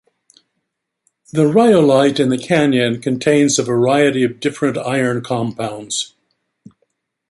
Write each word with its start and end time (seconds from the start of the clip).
The 1.31 1.45
rhyolite 1.45 2.19
in 2.19 2.29
the 2.29 2.37
canyon 2.39 2.99
contains 3.01 3.59
a 3.59 3.63
variety 3.63 4.23
of 4.23 4.39
different 4.39 4.79
iron 4.79 5.21
compounds. 5.23 6.15